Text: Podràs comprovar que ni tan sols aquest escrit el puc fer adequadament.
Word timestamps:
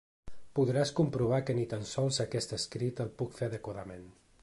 Podràs 0.59 0.91
comprovar 0.99 1.39
que 1.49 1.55
ni 1.59 1.67
tan 1.75 1.87
sols 1.91 2.19
aquest 2.27 2.59
escrit 2.61 3.07
el 3.07 3.15
puc 3.21 3.41
fer 3.41 3.51
adequadament. 3.53 4.15